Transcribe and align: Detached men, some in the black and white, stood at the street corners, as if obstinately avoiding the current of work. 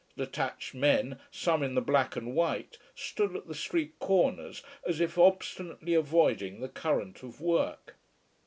Detached 0.17 0.73
men, 0.73 1.19
some 1.29 1.61
in 1.61 1.75
the 1.75 1.79
black 1.81 2.15
and 2.15 2.33
white, 2.33 2.79
stood 2.95 3.35
at 3.35 3.45
the 3.47 3.53
street 3.53 3.99
corners, 3.99 4.63
as 4.83 4.99
if 4.99 5.15
obstinately 5.15 5.93
avoiding 5.93 6.59
the 6.59 6.69
current 6.69 7.21
of 7.21 7.39
work. 7.39 7.95